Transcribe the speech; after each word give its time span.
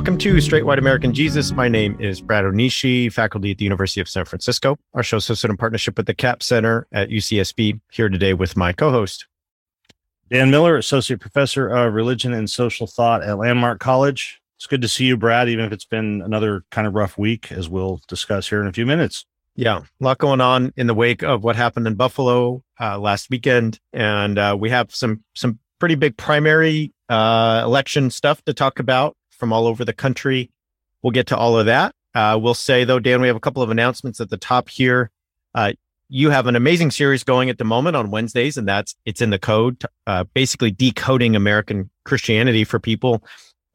Welcome 0.00 0.16
to 0.16 0.40
Straight 0.40 0.64
White 0.64 0.78
American 0.78 1.12
Jesus. 1.12 1.52
My 1.52 1.68
name 1.68 1.94
is 2.00 2.22
Brad 2.22 2.46
Onishi, 2.46 3.12
faculty 3.12 3.50
at 3.50 3.58
the 3.58 3.64
University 3.64 4.00
of 4.00 4.08
San 4.08 4.24
Francisco. 4.24 4.78
Our 4.94 5.02
show 5.02 5.18
is 5.18 5.26
hosted 5.26 5.50
in 5.50 5.58
partnership 5.58 5.98
with 5.98 6.06
the 6.06 6.14
Capps 6.14 6.46
Center 6.46 6.86
at 6.90 7.10
UCSB. 7.10 7.78
Here 7.92 8.08
today 8.08 8.32
with 8.32 8.56
my 8.56 8.72
co-host, 8.72 9.26
Dan 10.30 10.50
Miller, 10.50 10.78
Associate 10.78 11.20
Professor 11.20 11.68
of 11.68 11.92
Religion 11.92 12.32
and 12.32 12.48
Social 12.48 12.86
Thought 12.86 13.22
at 13.22 13.36
Landmark 13.36 13.78
College. 13.78 14.40
It's 14.56 14.66
good 14.66 14.80
to 14.80 14.88
see 14.88 15.04
you, 15.04 15.18
Brad, 15.18 15.50
even 15.50 15.66
if 15.66 15.72
it's 15.72 15.84
been 15.84 16.22
another 16.22 16.64
kind 16.70 16.86
of 16.86 16.94
rough 16.94 17.18
week, 17.18 17.52
as 17.52 17.68
we'll 17.68 18.00
discuss 18.08 18.48
here 18.48 18.62
in 18.62 18.68
a 18.68 18.72
few 18.72 18.86
minutes. 18.86 19.26
Yeah, 19.54 19.80
a 19.80 19.84
lot 20.02 20.16
going 20.16 20.40
on 20.40 20.72
in 20.78 20.86
the 20.86 20.94
wake 20.94 21.22
of 21.22 21.44
what 21.44 21.56
happened 21.56 21.86
in 21.86 21.94
Buffalo 21.94 22.64
uh, 22.80 22.98
last 22.98 23.28
weekend, 23.28 23.78
and 23.92 24.38
uh, 24.38 24.56
we 24.58 24.70
have 24.70 24.94
some 24.94 25.22
some 25.34 25.58
pretty 25.78 25.94
big 25.94 26.16
primary 26.16 26.94
uh, 27.10 27.60
election 27.66 28.08
stuff 28.08 28.42
to 28.44 28.54
talk 28.54 28.78
about 28.78 29.14
from 29.40 29.52
all 29.52 29.66
over 29.66 29.84
the 29.84 29.92
country. 29.92 30.50
We'll 31.02 31.10
get 31.10 31.26
to 31.28 31.36
all 31.36 31.58
of 31.58 31.66
that. 31.66 31.94
Uh, 32.14 32.38
we'll 32.40 32.54
say 32.54 32.84
though, 32.84 33.00
Dan, 33.00 33.20
we 33.20 33.26
have 33.26 33.36
a 33.36 33.40
couple 33.40 33.62
of 33.62 33.70
announcements 33.70 34.20
at 34.20 34.30
the 34.30 34.36
top 34.36 34.68
here. 34.68 35.10
Uh, 35.54 35.72
you 36.08 36.30
have 36.30 36.46
an 36.46 36.56
amazing 36.56 36.90
series 36.90 37.24
going 37.24 37.50
at 37.50 37.58
the 37.58 37.64
moment 37.64 37.96
on 37.96 38.10
Wednesdays, 38.10 38.56
and 38.56 38.68
that's 38.68 38.96
it's 39.04 39.20
in 39.20 39.30
the 39.30 39.38
code, 39.38 39.82
uh, 40.06 40.24
basically 40.34 40.70
decoding 40.70 41.36
American 41.36 41.88
Christianity 42.04 42.64
for 42.64 42.78
people. 42.78 43.22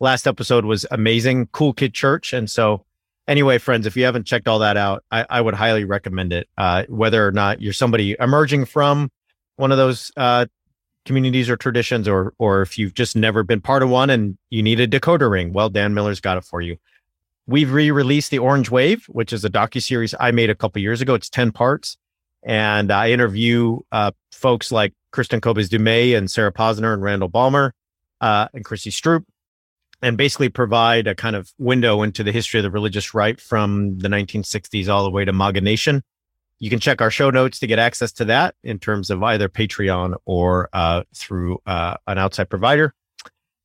Last 0.01 0.27
episode 0.27 0.65
was 0.65 0.85
amazing, 0.91 1.47
cool 1.53 1.73
kid 1.73 1.93
church, 1.93 2.33
and 2.33 2.51
so 2.51 2.85
anyway, 3.25 3.57
friends, 3.57 3.87
if 3.87 3.95
you 3.95 4.03
haven't 4.03 4.25
checked 4.25 4.49
all 4.49 4.59
that 4.59 4.75
out, 4.75 5.03
I, 5.11 5.25
I 5.29 5.39
would 5.39 5.53
highly 5.53 5.85
recommend 5.85 6.33
it. 6.33 6.49
Uh, 6.57 6.83
whether 6.89 7.25
or 7.25 7.31
not 7.31 7.61
you're 7.61 7.71
somebody 7.71 8.17
emerging 8.19 8.65
from 8.65 9.09
one 9.55 9.71
of 9.71 9.77
those 9.77 10.11
uh, 10.17 10.45
communities 11.05 11.49
or 11.49 11.55
traditions, 11.57 12.07
or 12.07 12.33
or 12.37 12.61
if 12.61 12.77
you've 12.77 12.93
just 12.93 13.15
never 13.15 13.43
been 13.43 13.61
part 13.61 13.83
of 13.83 13.89
one 13.89 14.09
and 14.09 14.37
you 14.49 14.61
need 14.61 14.79
a 14.79 14.87
decoder 14.87 15.29
ring, 15.29 15.53
well, 15.53 15.69
Dan 15.69 15.93
Miller's 15.93 16.19
got 16.19 16.37
it 16.37 16.43
for 16.43 16.61
you. 16.61 16.77
We've 17.47 17.71
re-released 17.71 18.31
the 18.31 18.39
Orange 18.39 18.71
Wave, 18.71 19.05
which 19.07 19.31
is 19.31 19.45
a 19.45 19.49
docu 19.49 19.81
series 19.81 20.15
I 20.19 20.31
made 20.31 20.49
a 20.49 20.55
couple 20.55 20.81
years 20.81 21.01
ago. 21.01 21.13
It's 21.13 21.29
ten 21.29 21.51
parts, 21.51 21.97
and 22.43 22.91
I 22.91 23.11
interview 23.11 23.79
uh, 23.91 24.11
folks 24.31 24.71
like 24.71 24.93
Kristen 25.11 25.41
Kobes 25.41 25.69
Du 25.69 25.79
Mez 25.79 26.17
and 26.17 26.29
Sarah 26.29 26.51
Posner 26.51 26.93
and 26.93 27.01
Randall 27.01 27.29
Balmer 27.29 27.73
uh, 28.21 28.47
and 28.53 28.65
Chrissy 28.65 28.89
Stroop, 28.89 29.23
and 30.01 30.17
basically 30.17 30.49
provide 30.49 31.07
a 31.07 31.15
kind 31.15 31.35
of 31.35 31.51
window 31.57 32.01
into 32.01 32.23
the 32.23 32.31
history 32.31 32.59
of 32.59 32.63
the 32.63 32.71
religious 32.71 33.13
right 33.13 33.39
from 33.39 33.99
the 33.99 34.07
1960s 34.07 34.89
all 34.89 35.03
the 35.03 35.11
way 35.11 35.23
to 35.23 35.33
MAGA 35.33 35.61
Nation. 35.61 36.03
You 36.59 36.69
can 36.69 36.79
check 36.79 37.01
our 37.01 37.11
show 37.11 37.29
notes 37.29 37.59
to 37.59 37.67
get 37.67 37.79
access 37.79 38.11
to 38.13 38.25
that 38.25 38.55
in 38.63 38.79
terms 38.79 39.09
of 39.09 39.21
either 39.23 39.49
Patreon 39.49 40.15
or 40.25 40.69
uh, 40.73 41.03
through 41.13 41.59
uh, 41.65 41.95
an 42.07 42.17
outside 42.17 42.49
provider. 42.49 42.93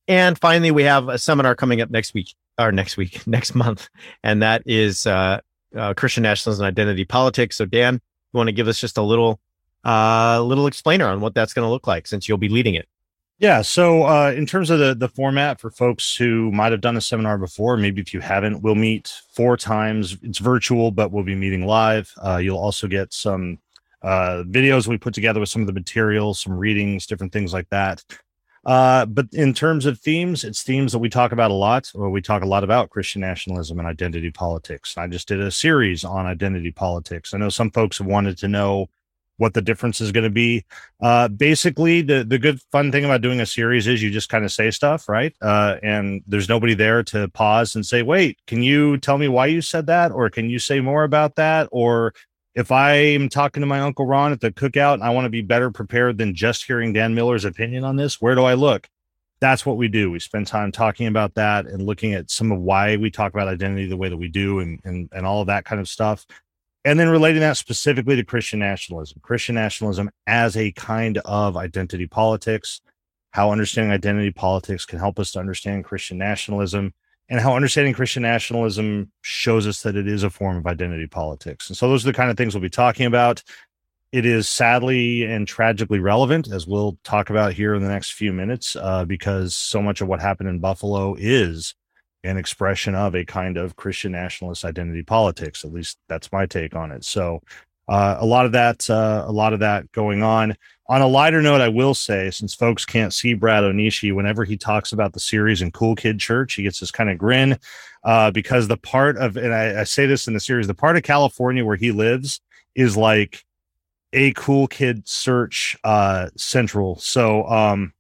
And 0.08 0.38
finally, 0.38 0.72
we 0.72 0.82
have 0.82 1.08
a 1.08 1.18
seminar 1.18 1.54
coming 1.54 1.80
up 1.80 1.90
next 1.90 2.14
week, 2.14 2.34
or 2.58 2.72
next 2.72 2.96
week, 2.96 3.24
next 3.26 3.54
month, 3.54 3.88
and 4.24 4.42
that 4.42 4.62
is 4.66 5.06
uh, 5.06 5.40
uh, 5.76 5.94
Christian 5.94 6.24
nationalism 6.24 6.64
and 6.64 6.72
identity 6.72 7.04
politics. 7.04 7.56
So, 7.56 7.64
Dan, 7.64 7.94
you 7.94 8.36
want 8.36 8.48
to 8.48 8.52
give 8.52 8.66
us 8.66 8.80
just 8.80 8.98
a 8.98 9.02
little, 9.02 9.40
uh, 9.84 10.42
little 10.42 10.66
explainer 10.66 11.06
on 11.06 11.20
what 11.20 11.34
that's 11.34 11.54
going 11.54 11.64
to 11.64 11.70
look 11.70 11.86
like, 11.86 12.08
since 12.08 12.28
you'll 12.28 12.38
be 12.38 12.48
leading 12.48 12.74
it. 12.74 12.88
Yeah. 13.40 13.62
So, 13.62 14.02
uh, 14.04 14.32
in 14.36 14.44
terms 14.44 14.68
of 14.68 14.78
the 14.78 14.94
the 14.94 15.08
format 15.08 15.60
for 15.60 15.70
folks 15.70 16.14
who 16.14 16.52
might 16.52 16.72
have 16.72 16.82
done 16.82 16.96
a 16.98 17.00
seminar 17.00 17.38
before, 17.38 17.76
maybe 17.78 18.02
if 18.02 18.12
you 18.12 18.20
haven't, 18.20 18.60
we'll 18.60 18.74
meet 18.74 19.12
four 19.32 19.56
times. 19.56 20.18
It's 20.22 20.38
virtual, 20.38 20.90
but 20.90 21.10
we'll 21.10 21.24
be 21.24 21.34
meeting 21.34 21.66
live. 21.66 22.12
Uh, 22.22 22.36
you'll 22.36 22.58
also 22.58 22.86
get 22.86 23.14
some 23.14 23.58
uh, 24.02 24.44
videos 24.46 24.86
we 24.86 24.98
put 24.98 25.14
together 25.14 25.40
with 25.40 25.48
some 25.48 25.62
of 25.62 25.66
the 25.66 25.72
materials, 25.72 26.38
some 26.40 26.52
readings, 26.52 27.06
different 27.06 27.32
things 27.32 27.54
like 27.54 27.68
that. 27.70 28.04
Uh, 28.66 29.06
but 29.06 29.26
in 29.32 29.54
terms 29.54 29.86
of 29.86 29.98
themes, 29.98 30.44
it's 30.44 30.62
themes 30.62 30.92
that 30.92 30.98
we 30.98 31.08
talk 31.08 31.32
about 31.32 31.50
a 31.50 31.54
lot, 31.54 31.90
or 31.94 32.10
we 32.10 32.20
talk 32.20 32.42
a 32.42 32.46
lot 32.46 32.62
about 32.62 32.90
Christian 32.90 33.22
nationalism 33.22 33.78
and 33.78 33.88
identity 33.88 34.30
politics. 34.30 34.98
I 34.98 35.06
just 35.06 35.28
did 35.28 35.40
a 35.40 35.50
series 35.50 36.04
on 36.04 36.26
identity 36.26 36.72
politics. 36.72 37.32
I 37.32 37.38
know 37.38 37.48
some 37.48 37.70
folks 37.70 37.96
have 37.98 38.06
wanted 38.06 38.36
to 38.38 38.48
know 38.48 38.90
what 39.40 39.54
the 39.54 39.62
difference 39.62 40.02
is 40.02 40.12
going 40.12 40.24
to 40.24 40.30
be. 40.30 40.64
Uh, 41.00 41.26
basically, 41.28 42.02
the 42.02 42.24
the 42.24 42.38
good 42.38 42.60
fun 42.70 42.92
thing 42.92 43.04
about 43.04 43.22
doing 43.22 43.40
a 43.40 43.46
series 43.46 43.86
is 43.86 44.02
you 44.02 44.10
just 44.10 44.28
kind 44.28 44.44
of 44.44 44.52
say 44.52 44.70
stuff, 44.70 45.08
right? 45.08 45.34
Uh, 45.40 45.76
and 45.82 46.22
there's 46.26 46.48
nobody 46.48 46.74
there 46.74 47.02
to 47.04 47.26
pause 47.28 47.74
and 47.74 47.84
say, 47.84 48.02
"Wait, 48.02 48.38
can 48.46 48.62
you 48.62 48.98
tell 48.98 49.16
me 49.16 49.28
why 49.28 49.46
you 49.46 49.62
said 49.62 49.86
that?" 49.86 50.12
or 50.12 50.28
"Can 50.28 50.50
you 50.50 50.58
say 50.58 50.80
more 50.80 51.04
about 51.04 51.36
that?" 51.36 51.68
or 51.72 52.12
if 52.54 52.70
I'm 52.70 53.28
talking 53.28 53.60
to 53.62 53.66
my 53.66 53.80
uncle 53.80 54.06
Ron 54.06 54.32
at 54.32 54.40
the 54.40 54.52
cookout 54.52 54.94
and 54.94 55.04
I 55.04 55.10
want 55.10 55.24
to 55.24 55.30
be 55.30 55.40
better 55.40 55.70
prepared 55.70 56.18
than 56.18 56.34
just 56.34 56.64
hearing 56.64 56.92
Dan 56.92 57.14
Miller's 57.14 57.44
opinion 57.44 57.84
on 57.84 57.96
this, 57.96 58.20
where 58.20 58.34
do 58.34 58.42
I 58.42 58.54
look? 58.54 58.88
That's 59.40 59.64
what 59.64 59.78
we 59.78 59.88
do. 59.88 60.10
We 60.10 60.18
spend 60.18 60.48
time 60.48 60.70
talking 60.72 61.06
about 61.06 61.34
that 61.36 61.66
and 61.66 61.86
looking 61.86 62.12
at 62.12 62.30
some 62.30 62.52
of 62.52 62.58
why 62.60 62.96
we 62.96 63.10
talk 63.10 63.32
about 63.32 63.48
identity 63.48 63.86
the 63.86 63.96
way 63.96 64.10
that 64.10 64.16
we 64.16 64.28
do 64.28 64.58
and 64.60 64.80
and, 64.84 65.08
and 65.12 65.24
all 65.24 65.40
of 65.40 65.46
that 65.46 65.64
kind 65.64 65.80
of 65.80 65.88
stuff 65.88 66.26
and 66.84 66.98
then 66.98 67.08
relating 67.08 67.40
that 67.40 67.56
specifically 67.56 68.16
to 68.16 68.24
Christian 68.24 68.58
nationalism, 68.58 69.20
Christian 69.22 69.54
nationalism 69.54 70.10
as 70.26 70.56
a 70.56 70.72
kind 70.72 71.18
of 71.24 71.56
identity 71.56 72.06
politics, 72.06 72.80
how 73.32 73.52
understanding 73.52 73.92
identity 73.92 74.30
politics 74.30 74.84
can 74.84 74.98
help 74.98 75.18
us 75.18 75.32
to 75.32 75.38
understand 75.38 75.84
Christian 75.84 76.18
nationalism, 76.18 76.94
and 77.28 77.40
how 77.40 77.54
understanding 77.54 77.94
Christian 77.94 78.22
nationalism 78.22 79.12
shows 79.22 79.66
us 79.66 79.82
that 79.82 79.94
it 79.94 80.08
is 80.08 80.24
a 80.24 80.30
form 80.30 80.56
of 80.56 80.66
identity 80.66 81.06
politics. 81.06 81.68
And 81.68 81.76
so 81.76 81.88
those 81.88 82.04
are 82.04 82.10
the 82.10 82.16
kind 82.16 82.30
of 82.30 82.36
things 82.36 82.54
we'll 82.54 82.62
be 82.62 82.70
talking 82.70 83.06
about. 83.06 83.42
It 84.10 84.26
is 84.26 84.48
sadly 84.48 85.22
and 85.22 85.46
tragically 85.46 86.00
relevant, 86.00 86.50
as 86.50 86.66
we'll 86.66 86.98
talk 87.04 87.30
about 87.30 87.52
here 87.52 87.74
in 87.76 87.82
the 87.82 87.88
next 87.88 88.14
few 88.14 88.32
minutes, 88.32 88.74
uh, 88.74 89.04
because 89.04 89.54
so 89.54 89.80
much 89.80 90.00
of 90.00 90.08
what 90.08 90.20
happened 90.20 90.48
in 90.48 90.58
Buffalo 90.58 91.14
is 91.16 91.74
an 92.24 92.36
expression 92.36 92.94
of 92.94 93.14
a 93.14 93.24
kind 93.24 93.56
of 93.56 93.76
Christian 93.76 94.12
nationalist 94.12 94.64
identity 94.64 95.02
politics. 95.02 95.64
At 95.64 95.72
least 95.72 95.98
that's 96.08 96.32
my 96.32 96.46
take 96.46 96.74
on 96.74 96.92
it. 96.92 97.04
So 97.04 97.42
uh, 97.88 98.16
a 98.20 98.26
lot 98.26 98.46
of 98.46 98.52
that, 98.52 98.88
uh, 98.88 99.24
a 99.26 99.32
lot 99.32 99.52
of 99.52 99.60
that 99.60 99.90
going 99.92 100.22
on. 100.22 100.56
On 100.88 101.00
a 101.00 101.06
lighter 101.06 101.40
note, 101.40 101.60
I 101.60 101.68
will 101.68 101.94
say, 101.94 102.30
since 102.30 102.52
folks 102.52 102.84
can't 102.84 103.14
see 103.14 103.34
Brad 103.34 103.62
Onishi, 103.62 104.14
whenever 104.14 104.44
he 104.44 104.56
talks 104.56 104.92
about 104.92 105.12
the 105.12 105.20
series 105.20 105.62
in 105.62 105.70
Cool 105.70 105.94
Kid 105.94 106.18
Church, 106.18 106.54
he 106.54 106.64
gets 106.64 106.80
this 106.80 106.90
kind 106.90 107.10
of 107.10 107.16
grin 107.16 107.58
uh, 108.04 108.30
because 108.32 108.68
the 108.68 108.76
part 108.76 109.16
of, 109.16 109.36
and 109.36 109.54
I, 109.54 109.80
I 109.80 109.84
say 109.84 110.06
this 110.06 110.26
in 110.26 110.34
the 110.34 110.40
series, 110.40 110.66
the 110.66 110.74
part 110.74 110.96
of 110.96 111.02
California 111.04 111.64
where 111.64 111.76
he 111.76 111.92
lives 111.92 112.40
is 112.74 112.96
like 112.96 113.44
a 114.12 114.32
cool 114.32 114.66
kid 114.66 115.06
search 115.08 115.76
uh, 115.84 116.30
central. 116.36 116.98
So, 116.98 117.46
um, 117.46 117.92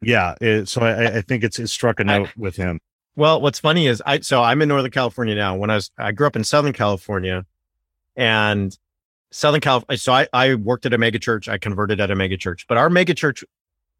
yeah, 0.00 0.34
it, 0.40 0.68
so 0.68 0.80
I, 0.80 1.18
I 1.18 1.20
think 1.22 1.44
it's 1.44 1.58
it 1.58 1.68
struck 1.68 2.00
a 2.00 2.04
note 2.04 2.30
with 2.36 2.56
him. 2.56 2.80
Well, 3.16 3.40
what's 3.40 3.60
funny 3.60 3.86
is 3.86 4.02
I 4.04 4.20
so 4.20 4.42
I'm 4.42 4.60
in 4.62 4.68
Northern 4.68 4.90
California 4.90 5.34
now. 5.34 5.56
When 5.56 5.70
I 5.70 5.76
was 5.76 5.90
I 5.98 6.12
grew 6.12 6.26
up 6.26 6.36
in 6.36 6.44
Southern 6.44 6.72
California 6.72 7.44
and 8.16 8.76
Southern 9.30 9.60
California. 9.60 9.98
So 9.98 10.12
I, 10.12 10.28
I 10.32 10.54
worked 10.54 10.86
at 10.86 10.92
a 10.92 10.98
mega 10.98 11.18
church. 11.18 11.48
I 11.48 11.58
converted 11.58 12.00
at 12.00 12.10
a 12.10 12.16
mega 12.16 12.36
church, 12.36 12.66
but 12.68 12.76
our 12.76 12.90
mega 12.90 13.14
church 13.14 13.44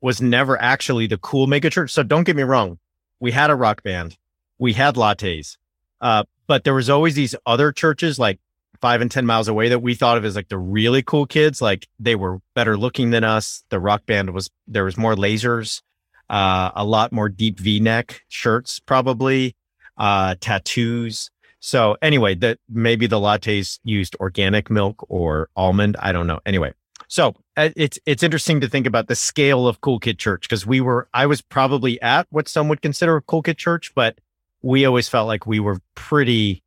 was 0.01 0.21
never 0.21 0.61
actually 0.61 1.07
the 1.07 1.19
cool 1.19 1.47
mega 1.47 1.71
church. 1.71 1.91
So 1.91 2.03
don't 2.03 2.25
get 2.25 2.37
me 2.37 2.43
wrong. 2.43 2.79
We 3.21 3.31
had 3.31 3.51
a 3.51 3.55
rock 3.55 3.83
band. 3.83 4.17
We 4.59 4.73
had 4.73 4.97
lattes. 4.97 5.57
Uh, 6.01 6.25
but 6.47 6.65
there 6.65 6.75
was 6.75 6.91
always 6.91 7.15
these 7.15 7.35
other 7.47 7.73
churches 7.73 8.19
like 8.19 8.39
five 8.81 9.01
and 9.01 9.11
10 9.11 9.25
miles 9.25 9.49
away 9.49 9.71
that 9.71 9.79
we 9.79 9.95
thought 9.95 10.19
of 10.19 10.25
as 10.25 10.37
like 10.37 10.49
the 10.49 10.59
really 10.59 11.03
cool 11.03 11.27
kids. 11.27 11.63
Like 11.63 11.89
they 11.99 12.17
were 12.17 12.41
better 12.55 12.77
looking 12.77 13.11
than 13.11 13.25
us. 13.25 13.65
The 13.71 13.81
rock 13.81 14.05
band 14.07 14.35
was, 14.35 14.51
there 14.67 14.85
was 14.85 14.99
more 14.99 15.15
lasers 15.15 15.81
uh, 16.31 16.71
a 16.75 16.85
lot 16.85 17.13
more 17.13 17.29
deep 17.29 17.61
V-neck 17.61 18.23
shirts, 18.29 18.81
probably 18.81 19.57
uh, 19.97 20.35
tattoos. 20.41 21.31
So 21.61 21.97
anyway, 22.03 22.35
that 22.37 22.59
maybe 22.69 23.07
the 23.07 23.19
lattes 23.19 23.79
used 23.85 24.17
organic 24.21 24.71
milk 24.71 25.05
or 25.09 25.49
almond. 25.57 25.97
I 25.99 26.13
don't 26.13 26.27
know. 26.27 26.41
Anyway, 26.45 26.75
so 27.09 27.35
uh, 27.57 27.71
it's 27.77 27.99
it's 28.07 28.23
interesting 28.23 28.61
to 28.61 28.69
think 28.69 28.87
about 28.87 29.09
the 29.09 29.15
scale 29.15 29.67
of 29.67 29.81
Cool 29.81 29.99
Kid 29.99 30.19
Church 30.19 30.43
because 30.43 30.67
we 30.67 30.81
were 30.81 31.09
I 31.15 31.27
was 31.27 31.41
probably 31.41 32.01
at 32.03 32.27
what 32.31 32.49
some 32.49 32.69
would 32.69 32.83
consider 32.83 33.17
a 33.17 33.23
Cool 33.23 33.43
Kid 33.43 33.57
Church, 33.57 33.93
but 33.95 34.19
we 34.63 34.85
always 34.85 35.09
felt 35.09 35.27
like 35.27 35.47
we 35.47 35.61
were 35.61 35.81
pretty 35.95 36.63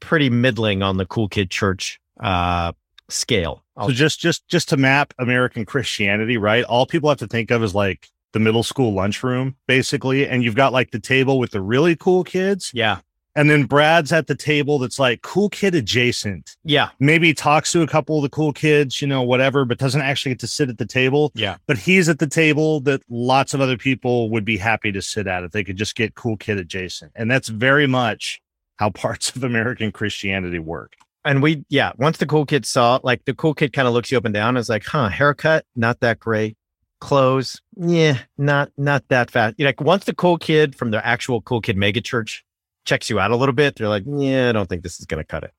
pretty 0.00 0.30
middling 0.30 0.82
on 0.82 0.96
the 0.96 1.06
Cool 1.06 1.28
Kid 1.28 1.50
Church 1.50 2.00
uh, 2.20 2.72
scale. 3.08 3.64
I'll 3.76 3.88
so 3.88 3.94
just 3.94 4.20
just 4.20 4.46
just 4.48 4.68
to 4.70 4.76
map 4.76 5.14
American 5.18 5.64
Christianity, 5.64 6.36
right? 6.36 6.64
All 6.64 6.86
people 6.86 7.08
have 7.08 7.18
to 7.18 7.26
think 7.26 7.50
of 7.50 7.62
is 7.62 7.74
like 7.74 8.08
the 8.32 8.38
middle 8.38 8.62
school 8.62 8.92
lunchroom, 8.92 9.56
basically. 9.66 10.28
And 10.28 10.42
you've 10.44 10.54
got 10.54 10.72
like 10.72 10.90
the 10.90 11.00
table 11.00 11.38
with 11.38 11.50
the 11.52 11.60
really 11.60 11.96
cool 11.96 12.24
kids. 12.24 12.70
Yeah. 12.74 12.98
and 13.34 13.48
then 13.48 13.64
Brad's 13.64 14.10
at 14.12 14.26
the 14.26 14.34
table 14.34 14.80
that's 14.80 14.98
like 14.98 15.22
cool 15.22 15.48
kid 15.48 15.72
adjacent. 15.74 16.56
Yeah. 16.64 16.88
Maybe 16.98 17.32
talks 17.32 17.70
to 17.70 17.82
a 17.82 17.86
couple 17.86 18.16
of 18.16 18.22
the 18.22 18.28
cool 18.28 18.52
kids, 18.52 19.00
you 19.00 19.06
know, 19.06 19.22
whatever, 19.22 19.64
but 19.64 19.78
doesn't 19.78 20.00
actually 20.00 20.32
get 20.32 20.40
to 20.40 20.48
sit 20.48 20.68
at 20.68 20.78
the 20.78 20.86
table. 20.86 21.30
Yeah. 21.34 21.56
But 21.66 21.78
he's 21.78 22.08
at 22.08 22.18
the 22.18 22.26
table 22.26 22.80
that 22.80 23.00
lots 23.08 23.54
of 23.54 23.60
other 23.60 23.76
people 23.76 24.28
would 24.30 24.44
be 24.44 24.56
happy 24.56 24.90
to 24.90 25.00
sit 25.00 25.28
at 25.28 25.44
if 25.44 25.52
they 25.52 25.62
could 25.62 25.76
just 25.76 25.94
get 25.94 26.16
cool 26.16 26.36
kid 26.36 26.58
adjacent. 26.58 27.12
And 27.14 27.30
that's 27.30 27.48
very 27.48 27.86
much 27.86 28.40
how 28.76 28.90
parts 28.90 29.34
of 29.36 29.44
American 29.44 29.92
Christianity 29.92 30.58
work. 30.58 30.94
And 31.24 31.40
we, 31.40 31.64
yeah, 31.68 31.92
once 31.96 32.18
the 32.18 32.26
cool 32.26 32.44
kid 32.44 32.66
saw, 32.66 32.98
like 33.04 33.24
the 33.24 33.34
cool 33.34 33.54
kid 33.54 33.72
kind 33.72 33.86
of 33.86 33.94
looks 33.94 34.10
you 34.10 34.18
up 34.18 34.24
and 34.24 34.34
down, 34.34 34.56
is 34.56 34.68
like, 34.68 34.84
huh, 34.84 35.10
haircut, 35.10 35.64
not 35.76 36.00
that 36.00 36.18
great. 36.18 36.56
Clothes, 37.00 37.60
yeah, 37.76 38.18
not 38.36 38.70
not 38.76 39.04
that 39.08 39.30
fast. 39.30 39.54
You 39.58 39.66
Like 39.66 39.80
once 39.80 40.04
the 40.04 40.14
cool 40.14 40.36
kid 40.36 40.74
from 40.74 40.90
the 40.90 41.04
actual 41.06 41.40
cool 41.40 41.60
kid 41.60 41.76
megachurch 41.76 42.40
checks 42.84 43.08
you 43.08 43.20
out 43.20 43.30
a 43.30 43.36
little 43.36 43.54
bit, 43.54 43.76
they're 43.76 43.88
like, 43.88 44.04
yeah, 44.06 44.48
I 44.48 44.52
don't 44.52 44.68
think 44.68 44.82
this 44.82 44.98
is 44.98 45.06
going 45.06 45.22
to 45.22 45.26
cut 45.26 45.44
it. 45.44 45.52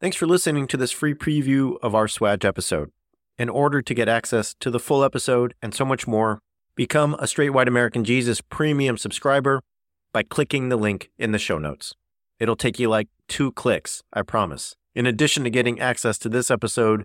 Thanks 0.00 0.16
for 0.16 0.26
listening 0.26 0.66
to 0.68 0.76
this 0.76 0.92
free 0.92 1.14
preview 1.14 1.76
of 1.82 1.94
our 1.94 2.06
SWAJ 2.06 2.44
episode. 2.44 2.90
In 3.38 3.48
order 3.48 3.80
to 3.82 3.94
get 3.94 4.08
access 4.08 4.54
to 4.60 4.70
the 4.70 4.78
full 4.78 5.02
episode 5.02 5.54
and 5.62 5.74
so 5.74 5.84
much 5.84 6.06
more, 6.06 6.40
become 6.74 7.14
a 7.18 7.26
Straight 7.26 7.50
White 7.50 7.68
American 7.68 8.04
Jesus 8.04 8.40
premium 8.40 8.96
subscriber 8.96 9.62
by 10.12 10.22
clicking 10.22 10.68
the 10.68 10.76
link 10.76 11.10
in 11.18 11.32
the 11.32 11.38
show 11.38 11.58
notes. 11.58 11.94
It'll 12.38 12.56
take 12.56 12.78
you 12.78 12.88
like 12.88 13.08
two 13.28 13.52
clicks, 13.52 14.02
I 14.12 14.22
promise. 14.22 14.74
In 14.94 15.06
addition 15.06 15.44
to 15.44 15.50
getting 15.50 15.80
access 15.80 16.18
to 16.18 16.28
this 16.28 16.50
episode, 16.50 17.04